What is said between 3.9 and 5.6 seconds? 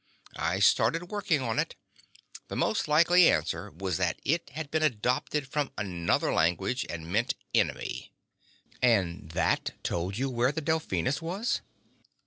that it had been adopted